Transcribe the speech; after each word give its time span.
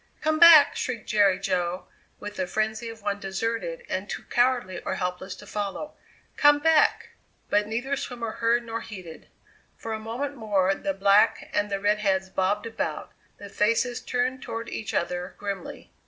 "Come 0.19 0.39
back!" 0.39 0.75
shrieked 0.75 1.05
Jerry 1.07 1.37
Jo 1.37 1.85
with 2.19 2.37
the 2.37 2.47
frenzy 2.47 2.89
of 2.89 3.03
one 3.03 3.19
deserted 3.19 3.85
and 3.87 4.09
too 4.09 4.23
cowardly 4.23 4.79
or 4.81 4.95
helpless 4.95 5.35
to 5.35 5.45
follow: 5.45 5.93
"Come 6.37 6.57
back!" 6.57 7.09
But 7.51 7.67
neither 7.67 7.95
swimmer 7.95 8.31
heard 8.31 8.63
nor 8.65 8.81
heeded. 8.81 9.27
For 9.77 9.93
a 9.93 9.99
moment 9.99 10.35
more 10.35 10.73
the 10.73 10.95
black 10.95 11.49
and 11.53 11.69
the 11.69 11.79
red 11.79 11.99
heads 11.99 12.31
bobbed 12.31 12.65
about, 12.65 13.11
the 13.37 13.47
faces 13.47 14.01
turned 14.01 14.41
toward 14.41 14.69
each 14.69 14.91
other 14.95 15.35
grimly. 15.37 15.91